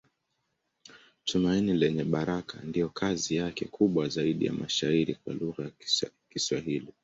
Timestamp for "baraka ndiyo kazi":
2.03-3.35